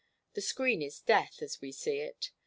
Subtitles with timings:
[0.33, 2.31] The screen is death, as we see it.